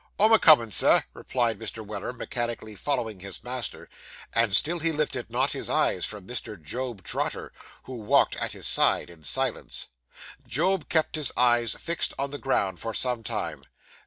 [0.19, 1.85] 'I'm a comin', sir,' replied Mr.
[1.85, 3.87] Weller, mechanically following his master;
[4.33, 6.59] and still he lifted not his eyes from Mr.
[6.59, 9.89] Job Trotter, who walked at his side in silence.
[10.47, 13.63] Job kept his eyes fixed on the ground for some time.